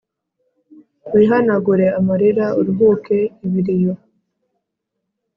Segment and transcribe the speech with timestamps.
[1.13, 3.93] Wihanagure amarira Uruhuke ibiriyo